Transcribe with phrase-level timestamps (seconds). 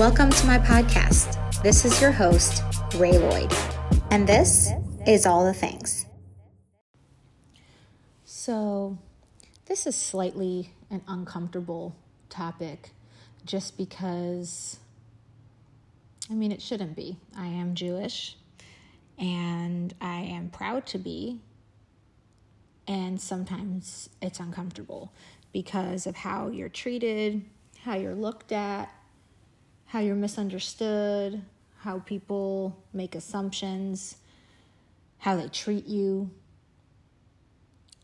[0.00, 1.62] Welcome to my podcast.
[1.62, 2.62] This is your host,
[2.94, 3.52] Ray Lloyd,
[4.10, 4.70] and this
[5.06, 6.06] is All the Things.
[8.24, 8.96] So,
[9.66, 11.94] this is slightly an uncomfortable
[12.30, 12.92] topic
[13.44, 14.78] just because,
[16.30, 17.18] I mean, it shouldn't be.
[17.36, 18.38] I am Jewish
[19.18, 21.40] and I am proud to be,
[22.88, 25.12] and sometimes it's uncomfortable
[25.52, 27.44] because of how you're treated,
[27.84, 28.90] how you're looked at
[29.90, 31.42] how you're misunderstood,
[31.78, 34.18] how people make assumptions,
[35.18, 36.30] how they treat you.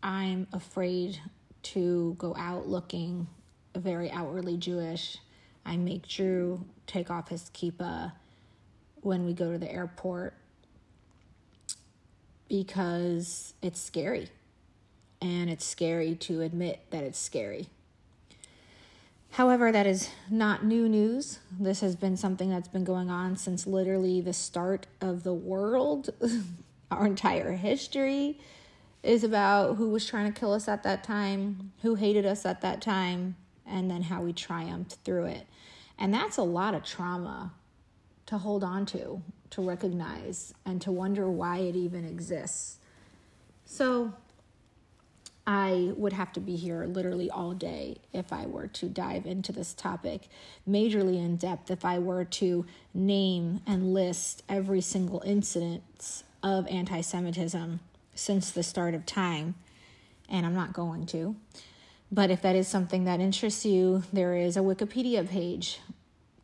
[0.03, 1.21] I'm afraid
[1.62, 3.29] to go out looking
[3.77, 5.19] very outwardly Jewish.
[5.65, 8.11] I make Drew take off his kippah
[9.03, 10.34] when we go to the airport
[12.48, 14.29] because it's scary.
[15.23, 17.69] And it's scary to admit that it's scary.
[19.30, 21.41] However, that is not new news.
[21.59, 26.11] This has been something that's been going on since literally the start of the world.
[26.91, 28.39] Our entire history
[29.03, 32.61] is about who was trying to kill us at that time, who hated us at
[32.62, 35.47] that time, and then how we triumphed through it.
[35.98, 37.53] And that's a lot of trauma
[38.27, 42.78] to hold on to, to recognize, and to wonder why it even exists.
[43.65, 44.12] So,
[45.47, 49.53] I would have to be here literally all day if I were to dive into
[49.53, 50.28] this topic
[50.69, 57.00] majorly in depth, if I were to name and list every single incident of anti
[57.00, 57.78] Semitism
[58.14, 59.55] since the start of time.
[60.28, 61.36] And I'm not going to.
[62.10, 65.81] But if that is something that interests you, there is a Wikipedia page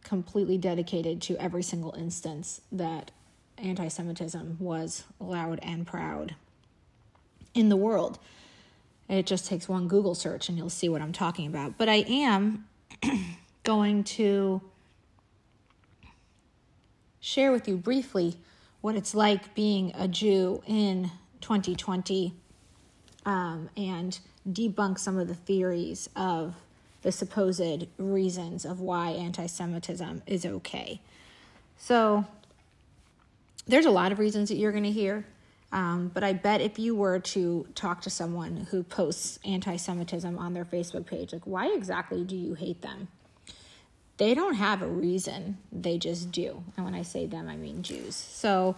[0.05, 3.11] completely dedicated to every single instance that
[3.59, 6.37] anti Semitism was loud and proud
[7.55, 8.20] in the world.
[9.13, 11.77] It just takes one Google search and you'll see what I'm talking about.
[11.77, 12.67] But I am
[13.63, 14.63] going to
[17.21, 18.37] share with you briefly
[18.81, 21.11] what it's like being a Jew in
[21.43, 22.33] 2020
[23.27, 24.19] um, and
[24.51, 26.55] debunk some of the theories of
[27.03, 31.03] the supposed reasons of why anti Semitism is okay.
[31.77, 32.25] So,
[33.67, 35.27] there's a lot of reasons that you're going to hear.
[35.72, 40.38] Um, but I bet if you were to talk to someone who posts anti Semitism
[40.38, 43.09] on their Facebook page, like, why exactly do you hate them?
[44.19, 46.62] They don't have a reason, they just do.
[46.77, 48.15] And when I say them, I mean Jews.
[48.15, 48.77] So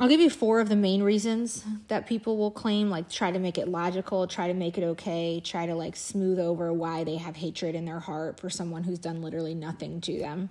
[0.00, 3.38] I'll give you four of the main reasons that people will claim, like, try to
[3.38, 7.16] make it logical, try to make it okay, try to, like, smooth over why they
[7.16, 10.50] have hatred in their heart for someone who's done literally nothing to them.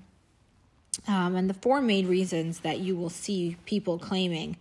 [1.08, 4.58] Um, and the four main reasons that you will see people claiming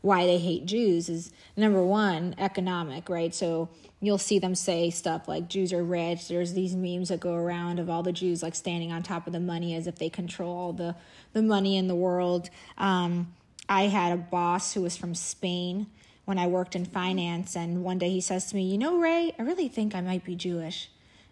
[0.00, 3.34] why they hate Jews is number one, economic, right?
[3.34, 3.68] So
[4.00, 6.28] you'll see them say stuff like Jews are rich.
[6.28, 9.32] There's these memes that go around of all the Jews like standing on top of
[9.32, 10.94] the money as if they control all the,
[11.32, 12.48] the money in the world.
[12.76, 13.34] Um,
[13.68, 15.86] I had a boss who was from Spain
[16.24, 19.32] when I worked in finance, and one day he says to me, You know, Ray,
[19.38, 20.90] I really think I might be Jewish.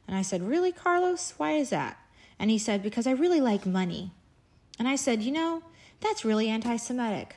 [0.08, 1.34] And I said, Really, Carlos?
[1.36, 1.98] Why is that?
[2.38, 4.12] And he said, Because I really like money.
[4.78, 5.62] And I said, You know,
[6.00, 7.36] that's really anti Semitic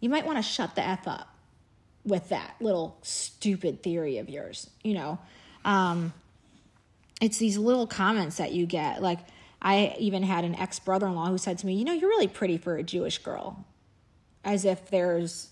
[0.00, 1.28] you might want to shut the F up
[2.04, 5.18] with that little stupid theory of yours, you know.
[5.64, 6.14] Um,
[7.20, 9.02] it's these little comments that you get.
[9.02, 9.18] Like,
[9.60, 12.08] I even had an ex brother in law who said to me, You know, you're
[12.08, 13.64] really pretty for a Jewish girl.
[14.42, 15.50] As if there's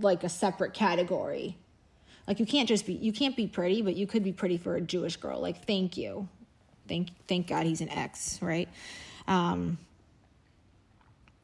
[0.00, 1.56] like a separate category.
[2.28, 4.76] Like, you can't just be, you can't be pretty, but you could be pretty for
[4.76, 5.40] a Jewish girl.
[5.40, 6.28] Like, thank you.
[6.86, 8.68] Thank, thank God he's an ex, right?
[9.30, 9.78] Um,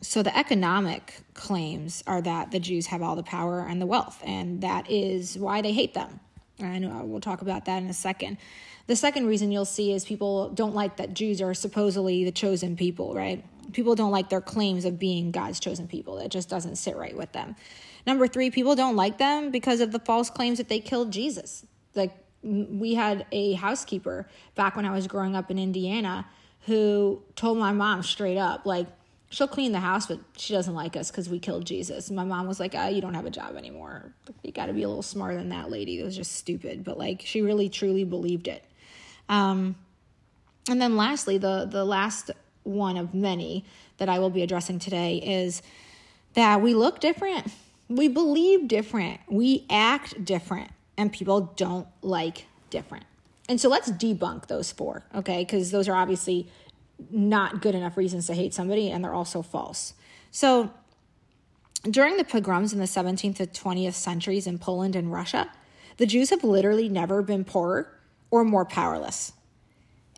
[0.02, 4.20] so the economic claims are that the Jews have all the power and the wealth,
[4.24, 6.20] and that is why they hate them.
[6.58, 8.38] And we'll talk about that in a second.
[8.88, 12.76] The second reason you'll see is people don't like that Jews are supposedly the chosen
[12.76, 13.44] people, right?
[13.72, 16.18] People don't like their claims of being God's chosen people.
[16.18, 17.56] It just doesn't sit right with them.
[18.06, 21.66] Number three, people don't like them because of the false claims that they killed Jesus.
[21.94, 26.27] Like we had a housekeeper back when I was growing up in Indiana
[26.62, 28.86] who told my mom straight up, like,
[29.30, 32.08] she'll clean the house, but she doesn't like us because we killed Jesus.
[32.08, 34.12] And my mom was like, "Ah, you don't have a job anymore.
[34.42, 35.98] You got to be a little smarter than that lady.
[35.98, 38.64] It was just stupid." But like, she really truly believed it.
[39.28, 39.76] Um,
[40.68, 42.30] and then lastly, the the last
[42.62, 43.64] one of many
[43.98, 45.62] that I will be addressing today is
[46.34, 47.53] that we look different,
[47.88, 53.06] we believe different, we act different, and people don't like different.
[53.48, 55.43] And so let's debunk those four, okay?
[55.43, 56.51] Because those are obviously
[57.10, 59.95] not good enough reasons to hate somebody, and they're also false.
[60.31, 60.72] So,
[61.89, 65.53] during the pogroms in the 17th to 20th centuries in Poland and Russia,
[65.98, 67.93] the Jews have literally never been poorer
[68.31, 69.33] or more powerless.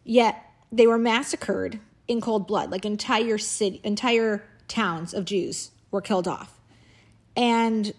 [0.04, 0.42] Yet,
[0.72, 6.26] they were massacred in cold blood, like entire city, entire towns of Jews were killed
[6.26, 6.58] off.
[7.36, 7.92] And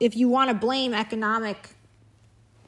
[0.00, 1.70] if you want to blame economic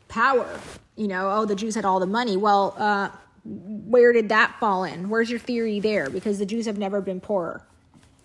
[0.08, 0.60] power,
[1.00, 2.36] you know, oh, the Jews had all the money.
[2.36, 3.08] Well, uh,
[3.44, 5.08] where did that fall in?
[5.08, 6.10] Where's your theory there?
[6.10, 7.62] Because the Jews have never been poorer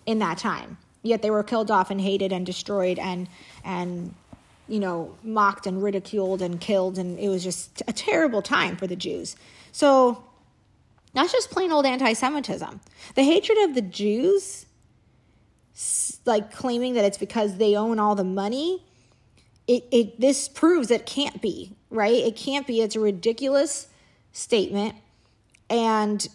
[0.04, 0.76] in that time.
[1.02, 3.28] Yet they were killed off and hated and destroyed and
[3.64, 4.14] and
[4.68, 8.86] you know mocked and ridiculed and killed and it was just a terrible time for
[8.86, 9.36] the Jews.
[9.72, 10.22] So
[11.14, 12.80] that's just plain old anti-Semitism.
[13.14, 14.66] The hatred of the Jews,
[16.26, 18.84] like claiming that it's because they own all the money,
[19.66, 22.14] it, it this proves it can't be right.
[22.14, 22.80] It can't be.
[22.80, 23.88] It's a ridiculous
[24.32, 24.94] statement,
[25.70, 26.28] and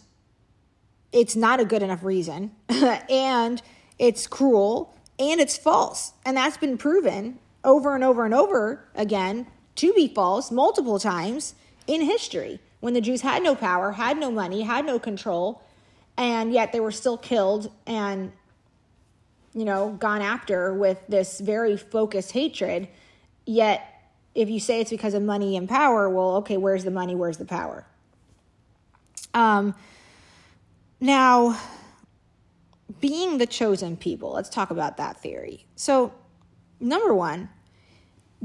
[1.12, 3.62] it's not a good enough reason, and
[3.98, 9.46] it's cruel and it's false, and that's been proven over and over and over again
[9.76, 11.54] to be false multiple times
[11.86, 15.62] in history when the Jews had no power, had no money, had no control,
[16.16, 18.32] and yet they were still killed and,
[19.54, 22.88] you know, gone after with this very focused hatred.
[23.46, 23.91] Yet,
[24.34, 27.14] if you say it's because of money and power, well, okay, where's the money?
[27.14, 27.86] Where's the power?
[29.34, 29.74] Um,
[31.00, 31.58] now,
[33.00, 35.66] being the chosen people, let's talk about that theory.
[35.76, 36.12] So,
[36.80, 37.48] number one,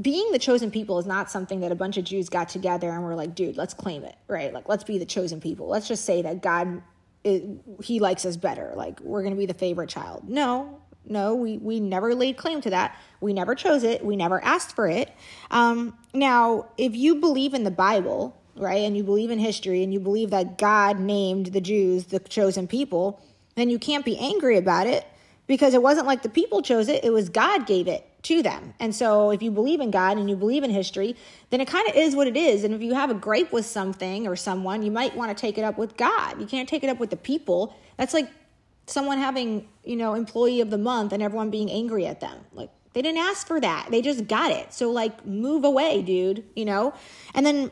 [0.00, 3.02] being the chosen people is not something that a bunch of Jews got together and
[3.02, 4.52] were like, dude, let's claim it, right?
[4.52, 5.68] Like, let's be the chosen people.
[5.68, 6.82] Let's just say that God,
[7.24, 8.72] he likes us better.
[8.76, 10.28] Like, we're going to be the favorite child.
[10.28, 12.96] No, no, we, we never laid claim to that.
[13.20, 14.04] We never chose it.
[14.04, 15.12] We never asked for it.
[15.50, 19.92] Um, now, if you believe in the Bible, right, and you believe in history and
[19.92, 23.20] you believe that God named the Jews the chosen people,
[23.54, 25.04] then you can't be angry about it
[25.46, 28.74] because it wasn't like the people chose it, it was God gave it to them.
[28.78, 31.16] And so if you believe in God and you believe in history,
[31.50, 32.64] then it kind of is what it is.
[32.64, 35.56] And if you have a gripe with something or someone, you might want to take
[35.56, 36.40] it up with God.
[36.40, 37.74] You can't take it up with the people.
[37.96, 38.28] That's like
[38.90, 42.38] someone having, you know, employee of the month and everyone being angry at them.
[42.52, 43.88] Like they didn't ask for that.
[43.90, 44.72] They just got it.
[44.72, 46.94] So like move away, dude, you know?
[47.34, 47.70] And then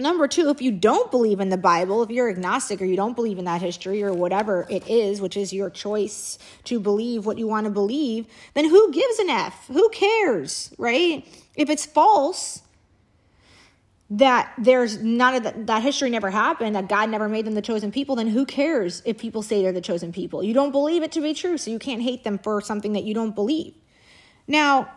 [0.00, 3.14] Number two, if you don't believe in the Bible, if you're agnostic or you don't
[3.14, 7.36] believe in that history or whatever it is, which is your choice to believe what
[7.36, 9.66] you want to believe, then who gives an F?
[9.66, 11.28] Who cares, right?
[11.54, 12.62] If it's false,
[14.10, 17.62] that there's none of that, that history never happened, that God never made them the
[17.62, 20.42] chosen people, then who cares if people say they're the chosen people?
[20.42, 23.04] You don't believe it to be true, so you can't hate them for something that
[23.04, 23.74] you don't believe.
[24.48, 24.90] Now,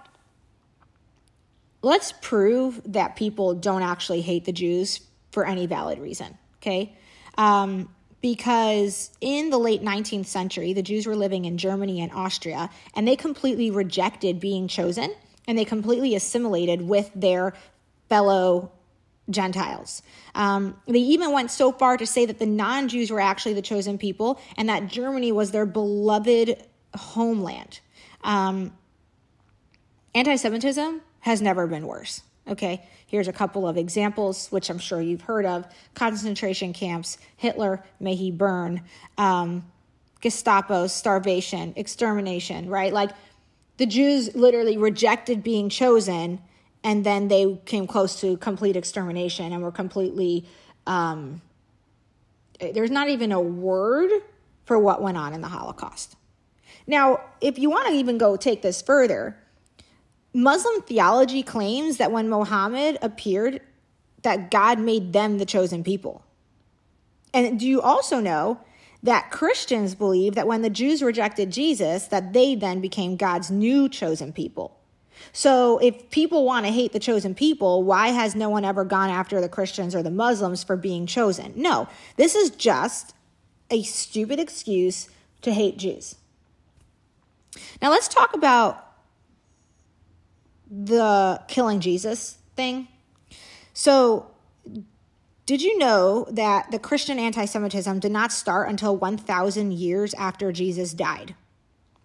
[1.83, 5.01] let's prove that people don't actually hate the Jews
[5.31, 6.95] for any valid reason, okay?
[7.37, 7.89] Um,
[8.21, 13.07] because in the late 19th century, the Jews were living in Germany and Austria, and
[13.07, 15.13] they completely rejected being chosen
[15.47, 17.53] and they completely assimilated with their
[18.07, 18.71] fellow
[19.29, 20.01] Gentiles.
[20.35, 23.61] Um, they even went so far to say that the non Jews were actually the
[23.61, 26.61] chosen people and that Germany was their beloved
[26.95, 27.79] homeland.
[28.23, 28.73] Um,
[30.13, 32.21] Anti Semitism has never been worse.
[32.47, 37.83] Okay, here's a couple of examples, which I'm sure you've heard of concentration camps, Hitler,
[38.01, 38.81] may he burn,
[39.17, 39.63] um,
[40.19, 42.91] Gestapo, starvation, extermination, right?
[42.93, 43.11] Like
[43.77, 46.41] the Jews literally rejected being chosen,
[46.83, 50.45] and then they came close to complete extermination and were completely.
[50.85, 51.41] Um,
[52.59, 54.11] there's not even a word
[54.65, 56.15] for what went on in the Holocaust.
[56.87, 59.37] Now, if you want to even go take this further,
[60.33, 63.61] Muslim theology claims that when Muhammad appeared,
[64.23, 66.23] that God made them the chosen people.
[67.33, 68.59] And do you also know
[69.01, 73.89] that Christians believe that when the Jews rejected Jesus, that they then became God's new
[73.89, 74.79] chosen people?
[75.31, 79.09] So if people want to hate the chosen people, why has no one ever gone
[79.09, 81.53] after the Christians or the Muslims for being chosen?
[81.55, 83.15] No, this is just
[83.69, 85.09] a stupid excuse
[85.41, 86.15] to hate Jews.
[87.81, 88.93] Now let's talk about
[90.69, 92.87] the killing Jesus thing.
[93.73, 94.27] So,
[95.45, 100.51] did you know that the Christian anti Semitism did not start until 1,000 years after
[100.51, 101.35] Jesus died?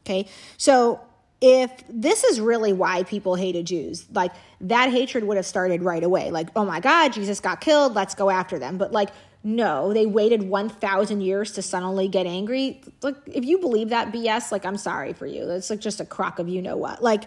[0.04, 1.00] Okay, so
[1.40, 6.02] if this is really why people hated Jews, like that hatred would have started right
[6.02, 6.30] away.
[6.30, 8.76] Like, oh my God, Jesus got killed, let's go after them.
[8.76, 9.10] But like,
[9.44, 12.82] no, they waited 1,000 years to suddenly get angry.
[13.02, 15.48] Like, if you believe that BS, like, I'm sorry for you.
[15.50, 17.02] It's like just a crock of you know what.
[17.02, 17.24] Like,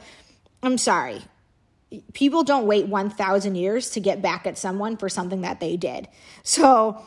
[0.61, 1.21] I'm sorry.
[2.13, 6.09] People don't wait 1,000 years to get back at someone for something that they did.
[6.43, 7.01] So,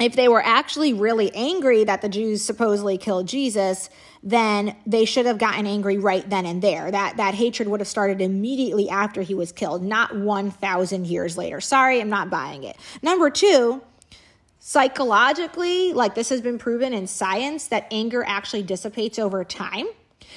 [0.00, 3.90] if they were actually really angry that the Jews supposedly killed Jesus,
[4.22, 6.90] then they should have gotten angry right then and there.
[6.90, 11.60] That that hatred would have started immediately after he was killed, not 1000 years later.
[11.60, 12.76] Sorry, I'm not buying it.
[13.02, 13.82] Number 2,
[14.60, 19.86] psychologically, like this has been proven in science, that anger actually dissipates over time.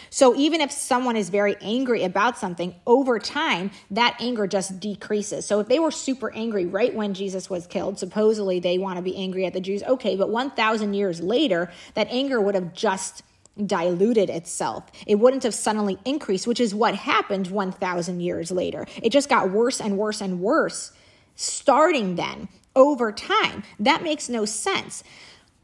[0.10, 5.46] So even if someone is very angry about something, over time, that anger just decreases.
[5.46, 9.02] So if they were super angry right when Jesus was killed, supposedly they want to
[9.02, 13.24] be angry at the Jews, okay, but 1,000 years later, that anger would have just
[13.64, 14.84] diluted itself.
[15.08, 18.86] It wouldn't have suddenly increased, which is what happened 1,000 years later.
[19.02, 20.92] It just got worse and worse and worse
[21.36, 23.64] starting then over time.
[23.80, 25.04] That makes no sense.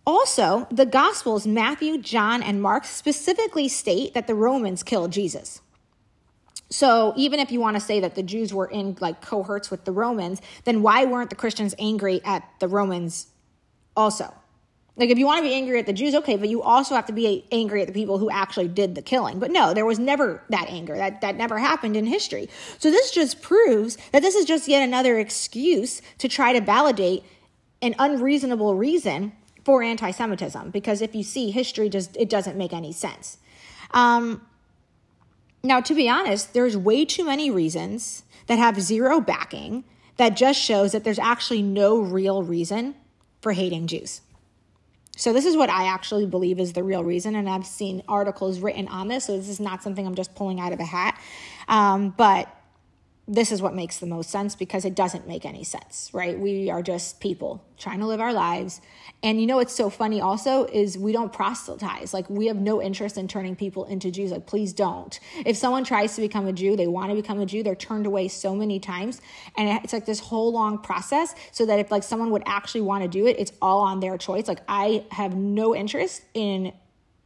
[0.05, 5.61] Also, the Gospels, Matthew, John, and Mark specifically state that the Romans killed Jesus.
[6.69, 9.83] So even if you want to say that the Jews were in like cohorts with
[9.83, 13.27] the Romans, then why weren't the Christians angry at the Romans
[13.95, 14.33] also?
[14.97, 17.05] Like if you want to be angry at the Jews, okay, but you also have
[17.05, 19.39] to be angry at the people who actually did the killing.
[19.39, 20.95] But no, there was never that anger.
[20.97, 22.49] That that never happened in history.
[22.77, 27.23] So this just proves that this is just yet another excuse to try to validate
[27.81, 29.31] an unreasonable reason
[29.63, 33.37] for anti-Semitism because if you see history, just it doesn't make any sense.
[33.91, 34.45] Um,
[35.63, 39.83] now, to be honest, there's way too many reasons that have zero backing
[40.17, 42.95] that just shows that there's actually no real reason
[43.41, 44.21] for hating Jews.
[45.17, 48.59] So this is what I actually believe is the real reason, and I've seen articles
[48.59, 49.25] written on this.
[49.25, 51.19] So this is not something I'm just pulling out of a hat,
[51.67, 52.47] um, but
[53.27, 56.37] this is what makes the most sense because it doesn't make any sense, right?
[56.37, 58.81] We are just people trying to live our lives.
[59.21, 62.13] And you know what's so funny also is we don't proselytize.
[62.13, 64.31] Like we have no interest in turning people into Jews.
[64.31, 65.19] Like please don't.
[65.45, 68.07] If someone tries to become a Jew, they want to become a Jew, they're turned
[68.07, 69.21] away so many times.
[69.55, 73.03] And it's like this whole long process so that if like someone would actually want
[73.03, 74.47] to do it, it's all on their choice.
[74.47, 76.73] Like I have no interest in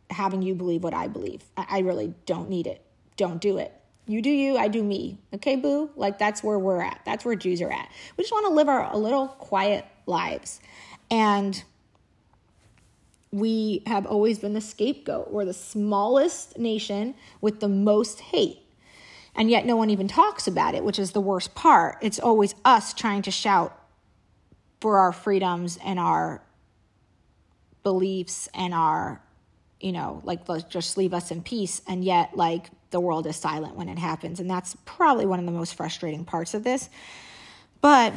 [0.09, 1.41] having you believe what I believe.
[1.55, 2.85] I really don't need it.
[3.17, 3.73] Don't do it.
[4.07, 5.17] You do you, I do me.
[5.33, 5.89] Okay, boo?
[5.95, 7.01] Like that's where we're at.
[7.05, 7.89] That's where Jews are at.
[8.17, 10.59] We just want to live our little quiet lives.
[11.09, 11.63] And
[13.31, 15.31] we have always been the scapegoat.
[15.31, 18.59] We're the smallest nation with the most hate.
[19.35, 21.97] And yet no one even talks about it, which is the worst part.
[22.01, 23.77] It's always us trying to shout
[24.79, 26.41] for our freedoms and our
[27.83, 29.21] beliefs and our,
[29.81, 31.81] you know, like, just leave us in peace.
[31.87, 34.39] And yet, like, the world is silent when it happens.
[34.39, 36.89] And that's probably one of the most frustrating parts of this.
[37.81, 38.13] But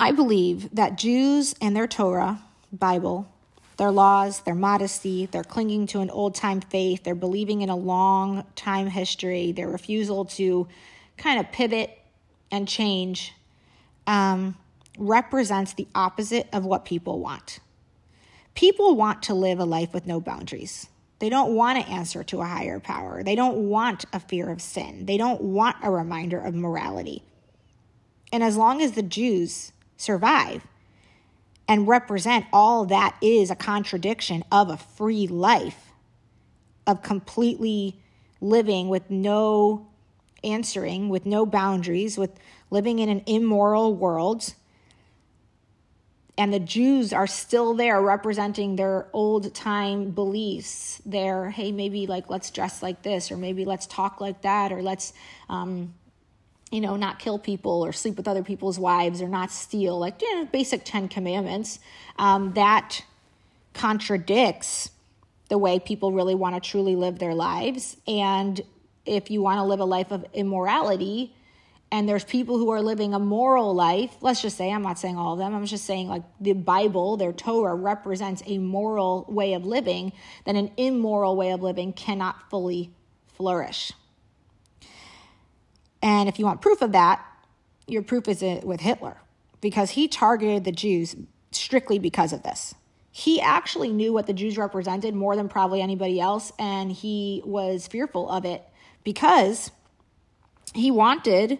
[0.00, 3.28] I believe that Jews and their Torah, Bible,
[3.76, 7.76] their laws, their modesty, their clinging to an old time faith, their believing in a
[7.76, 10.66] long time history, their refusal to
[11.16, 11.96] kind of pivot
[12.50, 13.32] and change
[14.08, 14.56] um,
[14.98, 17.60] represents the opposite of what people want.
[18.56, 20.88] People want to live a life with no boundaries.
[21.18, 23.22] They don't want to answer to a higher power.
[23.22, 25.06] They don't want a fear of sin.
[25.06, 27.22] They don't want a reminder of morality.
[28.32, 30.66] And as long as the Jews survive
[31.68, 35.92] and represent all that is a contradiction of a free life,
[36.86, 37.98] of completely
[38.40, 39.88] living with no
[40.44, 42.38] answering, with no boundaries, with
[42.70, 44.54] living in an immoral world,
[46.38, 51.00] and the Jews are still there representing their old time beliefs.
[51.06, 54.82] Their, hey, maybe like let's dress like this, or maybe let's talk like that, or
[54.82, 55.14] let's,
[55.48, 55.94] um,
[56.70, 60.20] you know, not kill people or sleep with other people's wives or not steal, like
[60.20, 61.78] you know, basic Ten Commandments.
[62.18, 63.02] Um, that
[63.72, 64.90] contradicts
[65.48, 67.96] the way people really want to truly live their lives.
[68.06, 68.60] And
[69.06, 71.34] if you want to live a life of immorality,
[71.92, 74.16] and there's people who are living a moral life.
[74.20, 75.54] Let's just say i'm not saying all of them.
[75.54, 80.12] I'm just saying like the bible their torah represents a moral way of living
[80.44, 82.90] then an immoral way of living cannot fully
[83.36, 83.92] flourish.
[86.02, 87.24] And if you want proof of that
[87.86, 89.16] your proof is with hitler
[89.60, 91.16] because he targeted the jews
[91.52, 92.74] strictly because of this.
[93.10, 97.86] He actually knew what the jews represented more than probably anybody else and he was
[97.86, 98.62] fearful of it
[99.04, 99.70] because
[100.74, 101.58] he wanted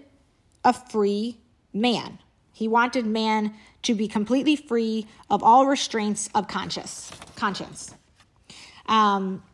[0.66, 1.38] a free
[1.72, 2.18] man.
[2.52, 7.94] He wanted man to be completely free of all restraints of conscience, conscience,
[8.86, 9.44] um,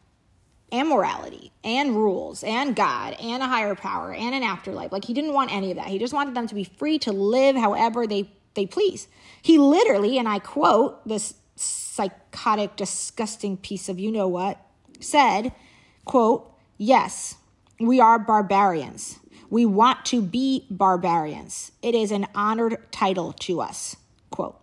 [0.72, 4.90] and morality, and rules, and God, and a higher power, and an afterlife.
[4.90, 5.88] Like he didn't want any of that.
[5.88, 9.08] He just wanted them to be free to live however they they please.
[9.42, 14.58] He literally, and I quote this psychotic, disgusting piece of you know what,
[15.00, 15.52] said,
[16.04, 17.36] quote, Yes,
[17.78, 19.18] we are barbarians.
[19.52, 21.72] We want to be barbarians.
[21.82, 23.96] It is an honored title to us.
[24.30, 24.58] Quote.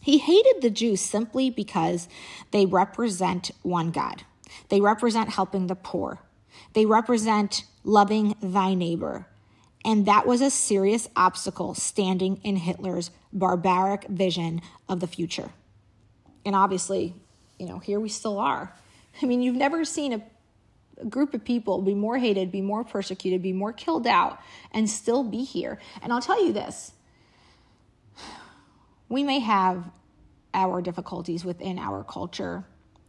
[0.00, 2.08] He hated the Jews simply because
[2.50, 4.22] they represent one God.
[4.70, 6.20] They represent helping the poor.
[6.72, 9.26] They represent loving thy neighbor.
[9.84, 15.50] And that was a serious obstacle standing in Hitler's barbaric vision of the future.
[16.42, 17.14] And obviously,
[17.58, 18.74] you know, here we still are.
[19.22, 20.22] I mean, you've never seen a,
[21.08, 24.40] group of people be more hated, be more persecuted, be more killed out,
[24.72, 25.78] and still be here.
[26.02, 26.92] And I'll tell you this
[29.08, 29.90] we may have
[30.54, 32.64] our difficulties within our culture.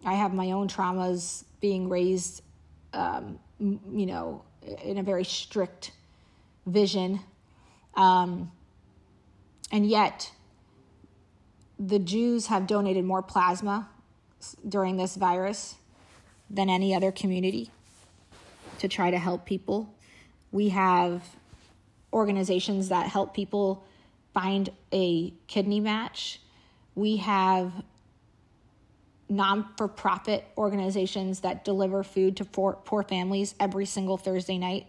[0.06, 2.42] I have my own traumas being raised,
[2.94, 4.44] um, you know,
[4.84, 5.92] in a very strict
[6.66, 7.20] vision.
[7.96, 8.52] Um,
[9.72, 10.32] and yet,
[11.78, 13.90] the Jews have donated more plasma
[14.68, 15.76] during this virus
[16.50, 17.72] than any other community
[18.80, 19.94] to try to help people.
[20.52, 21.24] We have
[22.12, 23.86] organizations that help people
[24.34, 26.42] find a kidney match.
[26.96, 27.72] We have
[29.30, 34.88] non for profit organizations that deliver food to poor, poor families every single Thursday night.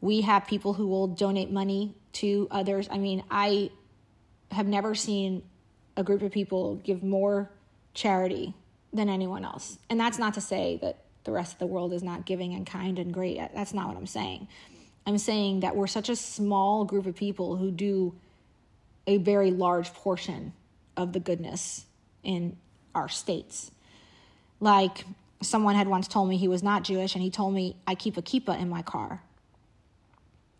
[0.00, 2.88] We have people who will donate money to others.
[2.90, 3.70] I mean, I
[4.50, 5.42] have never seen
[5.96, 7.50] a group of people give more
[7.94, 8.54] charity
[8.92, 9.78] than anyone else.
[9.90, 12.66] And that's not to say that the rest of the world is not giving and
[12.66, 13.38] kind and great.
[13.54, 14.48] That's not what I'm saying.
[15.06, 18.14] I'm saying that we're such a small group of people who do
[19.06, 20.54] a very large portion
[20.96, 21.84] of the goodness
[22.22, 22.56] in
[22.94, 23.70] our states.
[24.58, 25.04] Like
[25.42, 28.16] someone had once told me he was not Jewish, and he told me, I keep
[28.16, 29.22] a kippah in my car.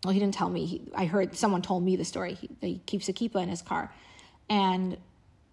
[0.04, 0.66] Well, he didn't tell me.
[0.66, 2.34] He, I heard someone told me the story.
[2.34, 3.90] He, he keeps a kippah in his car.
[4.50, 4.98] And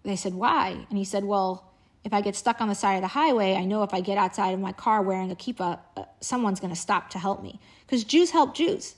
[0.02, 0.76] they said, Why?
[0.90, 1.65] And he said, Well,
[2.06, 4.16] if I get stuck on the side of the highway, I know if I get
[4.16, 7.58] outside of my car wearing a kippah, uh, someone's going to stop to help me.
[7.84, 8.94] Because Jews help Jews.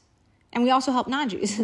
[0.52, 1.58] And we also help non Jews,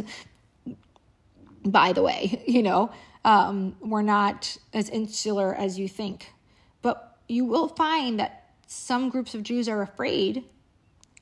[1.65, 2.43] by the way.
[2.55, 2.91] You know,
[3.27, 6.33] um, we're not as insular as you think.
[6.81, 10.45] But you will find that some groups of Jews are afraid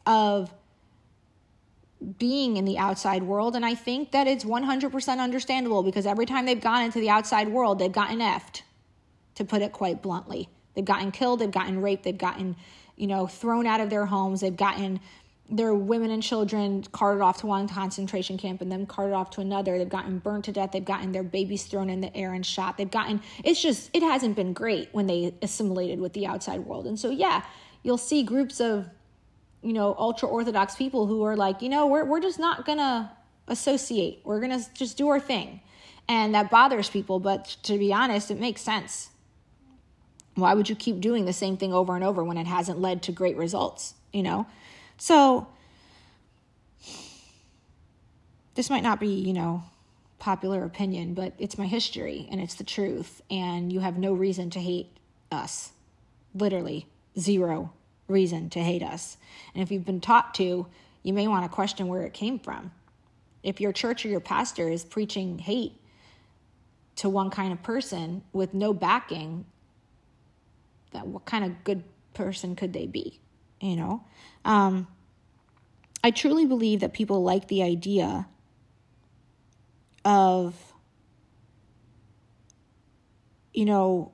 [0.06, 0.54] of
[2.18, 3.56] being in the outside world.
[3.56, 7.48] And I think that it's 100% understandable because every time they've gone into the outside
[7.48, 8.62] world, they've gotten effed,
[9.36, 10.48] to put it quite bluntly.
[10.74, 12.56] They've gotten killed, they've gotten raped, they've gotten,
[12.96, 15.00] you know, thrown out of their homes, they've gotten
[15.50, 19.42] their women and children carted off to one concentration camp and then carted off to
[19.42, 19.76] another.
[19.76, 20.72] They've gotten burned to death.
[20.72, 22.78] They've gotten their babies thrown in the air and shot.
[22.78, 26.86] They've gotten, it's just, it hasn't been great when they assimilated with the outside world.
[26.86, 27.44] And so, yeah,
[27.82, 28.86] you'll see groups of,
[29.62, 32.78] you know, ultra Orthodox people who are like, you know, we're, we're just not going
[32.78, 33.10] to
[33.46, 34.22] associate.
[34.24, 35.60] We're going to just do our thing.
[36.08, 37.20] And that bothers people.
[37.20, 39.10] But to be honest, it makes sense.
[40.34, 43.02] Why would you keep doing the same thing over and over when it hasn't led
[43.02, 44.46] to great results, you know?
[44.96, 45.48] So,
[48.54, 49.64] this might not be, you know,
[50.18, 53.20] popular opinion, but it's my history and it's the truth.
[53.30, 54.96] And you have no reason to hate
[55.30, 55.72] us.
[56.34, 56.86] Literally,
[57.18, 57.72] zero
[58.08, 59.16] reason to hate us.
[59.54, 60.66] And if you've been taught to,
[61.02, 62.70] you may want to question where it came from.
[63.42, 65.72] If your church or your pastor is preaching hate
[66.96, 69.44] to one kind of person with no backing,
[70.92, 73.20] that what kind of good person could they be?
[73.60, 74.04] You know?
[74.44, 74.86] Um,
[76.04, 78.26] I truly believe that people like the idea
[80.04, 80.54] of,
[83.54, 84.12] you know,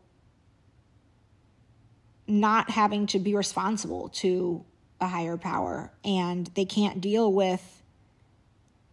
[2.27, 4.65] not having to be responsible to
[5.01, 7.83] a higher power and they can't deal with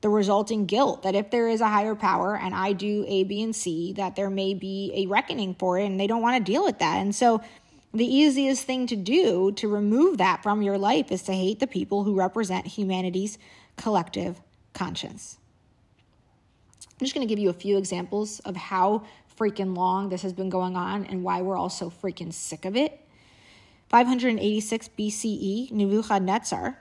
[0.02, 3.42] the resulting guilt that if there is a higher power and I do A, B,
[3.42, 6.52] and C, that there may be a reckoning for it and they don't want to
[6.52, 6.98] deal with that.
[6.98, 7.42] And so
[7.96, 11.68] the easiest thing to do to remove that from your life is to hate the
[11.68, 13.38] people who represent humanity's
[13.78, 14.42] collective
[14.74, 15.38] conscience.
[17.00, 19.04] I'm just going to give you a few examples of how
[19.38, 22.76] freaking long this has been going on and why we're all so freaking sick of
[22.76, 23.02] it.
[23.90, 26.80] 586 BCE, Nebuchadnezzar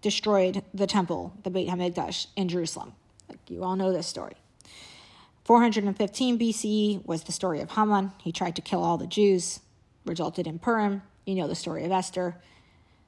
[0.00, 2.92] destroyed the temple, the Beit HaMikdash in Jerusalem.
[3.28, 4.34] Like you all know this story.
[5.44, 8.12] 415 BCE was the story of Haman.
[8.22, 9.60] He tried to kill all the Jews
[10.04, 11.02] resulted in Purim.
[11.26, 12.36] You know the story of Esther,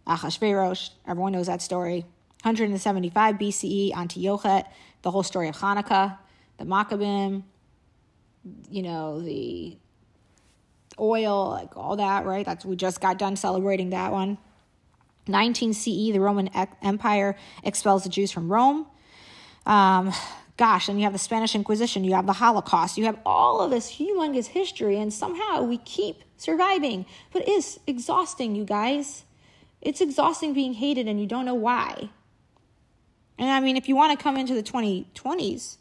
[0.06, 0.90] Achashverosh.
[1.06, 2.04] Everyone knows that story.
[2.42, 4.62] 175 BCE, Antiochus,
[5.02, 6.18] the whole story of Hanukkah,
[6.59, 7.42] the Maccabim,
[8.70, 9.76] you know, the
[10.98, 12.46] oil, like all that, right?
[12.46, 14.38] That's we just got done celebrating that one.
[15.28, 16.48] 19 CE, the Roman
[16.82, 18.87] Empire expels the Jews from Rome.
[19.66, 20.12] Um,
[20.56, 23.70] gosh, and you have the Spanish Inquisition, you have the Holocaust, you have all of
[23.70, 27.07] this humongous history, and somehow we keep surviving.
[27.33, 29.25] But it's exhausting, you guys.
[29.81, 32.11] It's exhausting being hated and you don't know why.
[33.38, 35.77] And I mean, if you want to come into the 2020s,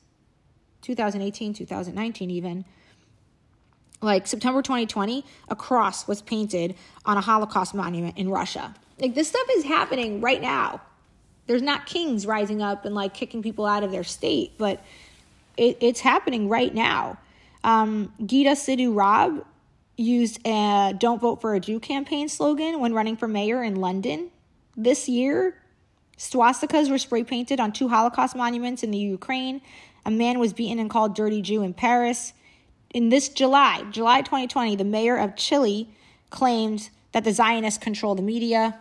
[0.82, 2.66] 2018, 2019, even,
[4.02, 8.76] like September 2020, a cross was painted on a Holocaust monument in Russia.
[9.00, 10.82] Like this stuff is happening right now.
[11.48, 14.84] there's not kings rising up and like kicking people out of their state, but
[15.58, 17.18] it, it's happening right now.
[17.64, 19.46] Um, Gita Sidhu Rab
[19.98, 24.30] used a "Don't Vote for a Jew" campaign slogan when running for mayor in London
[24.76, 25.62] this year.
[26.18, 29.62] Swastikas were spray painted on two Holocaust monuments in the Ukraine.
[30.06, 32.34] A man was beaten and called "dirty Jew" in Paris.
[32.92, 35.90] In this July, July 2020, the mayor of Chile
[36.30, 38.80] claimed that the Zionists control the media.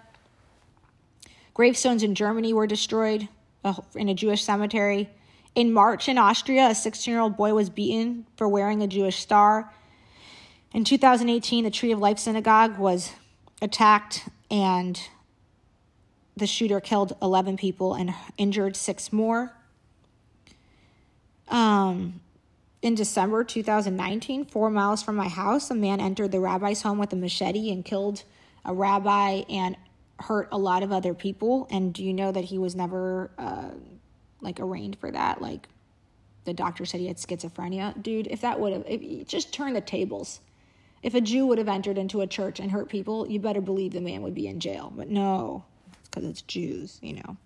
[1.53, 3.29] Gravestones in Germany were destroyed
[3.64, 5.09] uh, in a Jewish cemetery.
[5.55, 9.20] In March in Austria, a 16 year old boy was beaten for wearing a Jewish
[9.20, 9.72] star.
[10.75, 13.13] In 2018, the Tree of Life Synagogue was
[13.63, 15.01] attacked, and
[16.37, 19.53] the shooter killed 11 people and injured six more.
[21.47, 22.21] Um,
[22.83, 27.13] in December 2019, four miles from my house, a man entered the rabbi's home with
[27.13, 28.25] a machete and killed
[28.65, 29.77] a rabbi and
[30.19, 31.69] hurt a lot of other people.
[31.71, 33.71] And do you know that he was never uh,
[34.41, 35.41] like arraigned for that?
[35.41, 35.69] Like
[36.47, 38.03] the doctor said he had schizophrenia.
[38.03, 40.41] Dude, if that would have, just turn the tables.
[41.05, 43.93] If a Jew would have entered into a church and hurt people, you better believe
[43.93, 44.93] the man would be in jail.
[44.95, 45.64] But no,
[46.01, 47.37] it's because it's Jews, you know.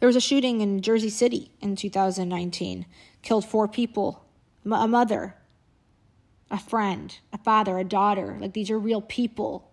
[0.00, 2.86] There was a shooting in Jersey City in 2019,
[3.22, 4.24] killed four people,
[4.64, 5.36] a mother,
[6.50, 8.36] a friend, a father, a daughter.
[8.40, 9.70] Like these are real people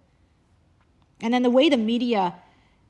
[1.21, 2.35] and then the way the media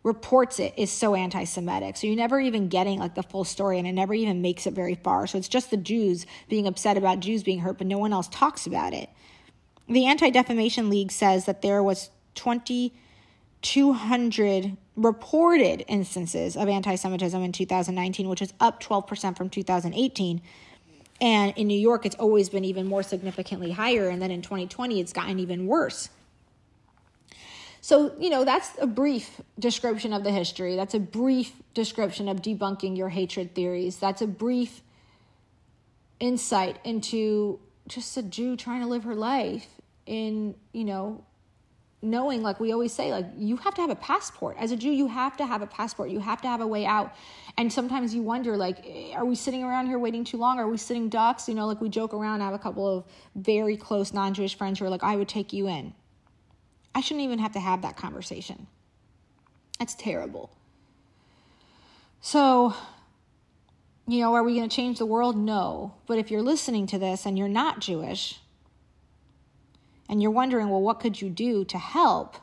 [0.03, 1.97] reports it is so anti Semitic.
[1.97, 4.73] So you're never even getting like the full story and it never even makes it
[4.73, 5.27] very far.
[5.27, 8.27] So it's just the Jews being upset about Jews being hurt, but no one else
[8.29, 9.09] talks about it.
[9.91, 17.51] The Anti Defamation League says that there was 2,200 reported instances of anti Semitism in
[17.51, 20.41] 2019, which is up 12% from 2018.
[21.19, 24.07] And in New York, it's always been even more significantly higher.
[24.07, 26.07] And then in 2020, it's gotten even worse.
[27.81, 30.77] So, you know, that's a brief description of the history.
[30.77, 33.97] That's a brief description of debunking your hatred theories.
[33.97, 34.83] That's a brief
[36.21, 41.23] insight into just a Jew trying to live her life in, you know,
[42.01, 44.57] knowing, like we always say, like you have to have a passport.
[44.59, 46.09] As a Jew, you have to have a passport.
[46.09, 47.13] You have to have a way out.
[47.57, 48.85] And sometimes you wonder, like,
[49.15, 50.59] are we sitting around here waiting too long?
[50.59, 51.47] Are we sitting ducks?
[51.47, 52.41] You know, like we joke around.
[52.41, 55.29] I have a couple of very close non Jewish friends who are like, I would
[55.29, 55.93] take you in.
[56.93, 58.67] I shouldn't even have to have that conversation.
[59.79, 60.51] That's terrible.
[62.19, 62.75] So,
[64.07, 65.37] you know, are we going to change the world?
[65.37, 65.95] No.
[66.05, 68.40] But if you're listening to this and you're not Jewish,
[70.11, 72.35] and you're wondering, well, what could you do to help?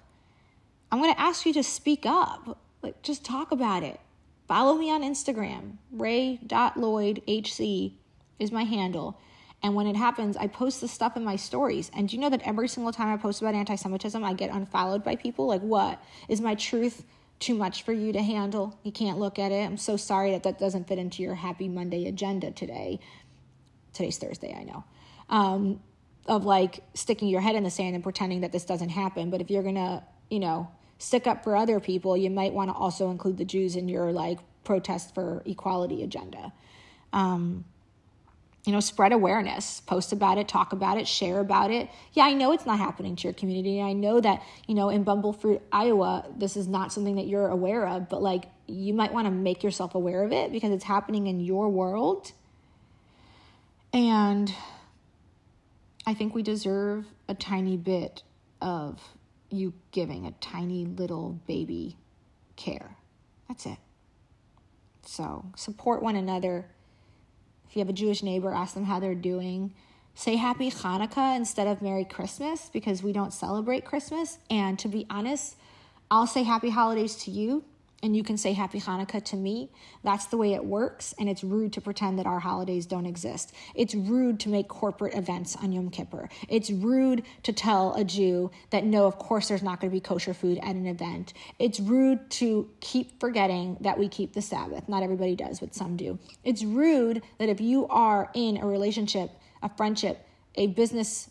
[0.91, 2.59] I'm going to ask you to speak up.
[2.83, 4.01] Like, just talk about it.
[4.49, 5.77] Follow me on Instagram.
[5.93, 7.93] Ray.lloydhc
[8.39, 9.21] is my handle.
[9.63, 11.91] And when it happens, I post the stuff in my stories.
[11.95, 14.51] And do you know that every single time I post about anti Semitism, I get
[14.51, 15.47] unfollowed by people?
[15.47, 16.03] Like, what?
[16.29, 17.05] Is my truth
[17.39, 18.79] too much for you to handle?
[18.83, 19.67] You can't look at it.
[19.67, 22.99] I'm so sorry that that doesn't fit into your happy Monday agenda today.
[23.93, 24.85] Today's Thursday, I know.
[25.29, 25.81] Um,
[26.29, 29.31] of like sticking your head in the sand and pretending that this doesn't happen.
[29.31, 32.75] But if you're to, you know, stick up for other people, you might want to
[32.75, 36.53] also include the Jews in your like protest for equality agenda.
[37.13, 37.65] Um,
[38.65, 41.89] you know, spread awareness, post about it, talk about it, share about it.
[42.13, 43.81] Yeah, I know it's not happening to your community.
[43.81, 47.89] I know that, you know, in Bumblefruit, Iowa, this is not something that you're aware
[47.89, 51.29] of, but like you might want to make yourself aware of it because it's happening
[51.29, 52.33] in your world.
[53.95, 54.53] And
[56.09, 58.23] I think we deserve a tiny bit
[58.63, 58.99] of
[59.51, 61.99] you giving a tiny little baby
[62.57, 62.97] care.
[63.47, 63.77] That's it.
[65.05, 66.65] So support one another
[67.69, 69.75] if you have a Jewish neighbor, ask them how they're doing.
[70.15, 74.39] Say Happy Hanukkah instead of Merry Christmas because we don't celebrate Christmas.
[74.49, 75.57] And to be honest,
[76.11, 77.65] I'll say Happy Holidays to you
[78.03, 79.71] and you can say happy Hanukkah to me.
[80.05, 83.53] That's the way it works, and it's rude to pretend that our holidays don't exist.
[83.75, 86.29] It's rude to make corporate events on Yom Kippur.
[86.49, 90.01] It's rude to tell a Jew that no, of course there's not going to be
[90.01, 91.35] kosher food at an event.
[91.59, 94.89] It's rude to keep forgetting that we keep the Sabbath.
[94.89, 96.19] Not everybody does, but some do.
[96.45, 99.31] It's rude that if you are in a relationship,
[99.63, 101.31] a friendship, a business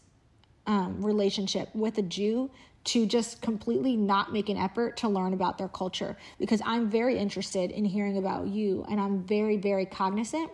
[0.65, 2.51] um, relationship with a Jew,
[2.87, 7.17] to just completely not make an effort to learn about their culture because I'm very
[7.17, 10.49] interested in hearing about you and I'm very, very cognizant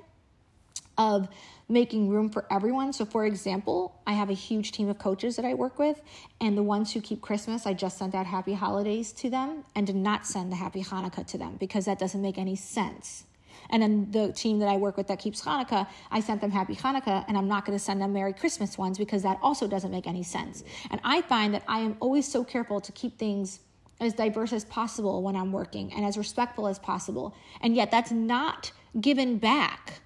[0.98, 1.30] of
[1.70, 2.92] making room for everyone.
[2.92, 6.02] So, for example, I have a huge team of coaches that I work with,
[6.42, 9.88] and the ones who keep Christmas, I just sent out happy holidays to them and
[9.88, 13.26] did not send the happy Hanukkah to them because that doesn't make any sense.
[13.70, 16.76] And then the team that I work with that keeps Hanukkah, I sent them Happy
[16.76, 19.92] Hanukkah, and I'm not going to send them Merry Christmas ones because that also doesn't
[19.92, 20.64] make any sense.
[20.92, 23.60] And I find that I am always so careful to keep things
[24.00, 27.36] as diverse as possible when I'm working and as respectful as possible.
[27.62, 30.02] And yet that's not given back.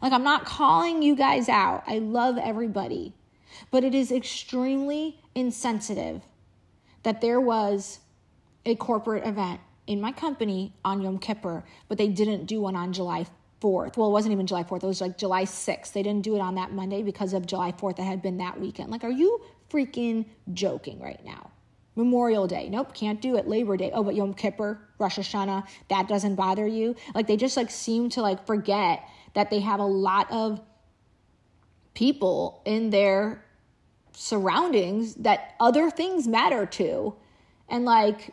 [0.00, 1.82] Like, I'm not calling you guys out.
[1.86, 3.14] I love everybody.
[3.70, 6.22] But it is extremely insensitive
[7.02, 8.00] that there was
[8.64, 12.92] a corporate event in my company on Yom Kippur, but they didn't do one on
[12.92, 13.26] July
[13.60, 13.96] 4th.
[13.96, 15.92] Well, it wasn't even July 4th, it was like July 6th.
[15.92, 18.60] They didn't do it on that Monday because of July 4th that had been that
[18.60, 18.90] weekend.
[18.90, 21.50] Like, are you freaking joking right now?
[21.96, 23.48] Memorial Day, nope, can't do it.
[23.48, 26.94] Labor Day, oh, but Yom Kippur, Rosh Hashanah, that doesn't bother you.
[27.12, 29.02] Like, they just like seem to like forget
[29.34, 30.60] that they have a lot of
[31.94, 33.44] people in their
[34.12, 37.16] surroundings that other things matter to.
[37.68, 38.32] And like,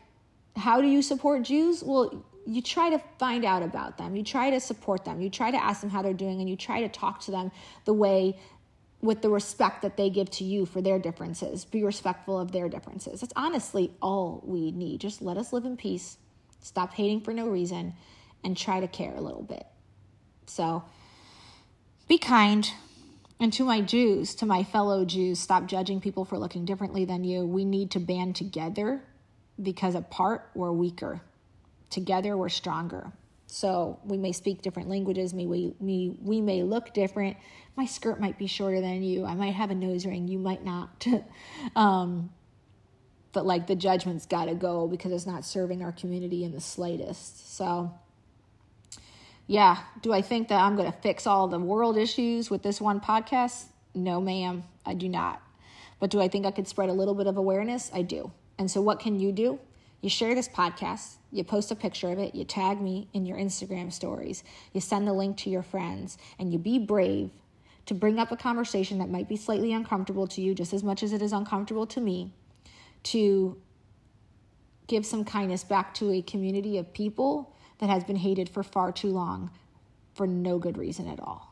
[0.57, 1.83] how do you support Jews?
[1.83, 4.15] Well, you try to find out about them.
[4.15, 5.21] You try to support them.
[5.21, 7.51] You try to ask them how they're doing and you try to talk to them
[7.85, 8.37] the way
[9.01, 11.65] with the respect that they give to you for their differences.
[11.65, 13.21] Be respectful of their differences.
[13.21, 15.01] That's honestly all we need.
[15.01, 16.17] Just let us live in peace.
[16.61, 17.93] Stop hating for no reason
[18.43, 19.65] and try to care a little bit.
[20.47, 20.83] So
[22.07, 22.71] be kind.
[23.39, 27.23] And to my Jews, to my fellow Jews, stop judging people for looking differently than
[27.23, 27.45] you.
[27.45, 29.03] We need to band together
[29.61, 31.21] because apart we're weaker.
[31.89, 33.11] Together we're stronger.
[33.47, 37.37] So we may speak different languages, we, we, we may look different.
[37.77, 39.25] My skirt might be shorter than you.
[39.25, 41.07] I might have a nose ring, you might not.
[41.75, 42.29] um,
[43.31, 46.59] but like the judgment's got to go because it's not serving our community in the
[46.59, 47.55] slightest.
[47.55, 47.93] So,
[49.45, 52.81] yeah, do I think that I'm going to fix all the world issues with this
[52.81, 53.65] one podcast?
[53.93, 55.41] No, ma'am, I do not.
[55.99, 57.89] But do I think I could spread a little bit of awareness?
[57.93, 58.31] I do.
[58.57, 59.59] And so, what can you do?
[60.01, 63.37] You share this podcast, you post a picture of it, you tag me in your
[63.37, 64.43] Instagram stories,
[64.73, 67.31] you send the link to your friends, and you be brave
[67.87, 71.01] to bring up a conversation that might be slightly uncomfortable to you, just as much
[71.01, 72.31] as it is uncomfortable to me,
[73.03, 73.59] to
[74.87, 78.91] give some kindness back to a community of people that has been hated for far
[78.91, 79.49] too long
[80.13, 81.46] for no good reason at all.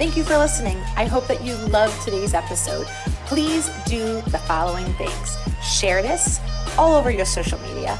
[0.00, 0.78] Thank you for listening.
[0.96, 2.86] I hope that you loved today's episode.
[3.26, 6.40] Please do the following things share this
[6.78, 7.98] all over your social media,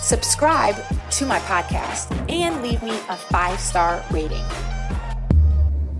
[0.00, 0.74] subscribe
[1.10, 4.42] to my podcast, and leave me a five star rating.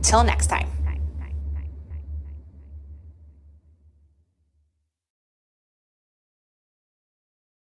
[0.00, 0.73] Till next time.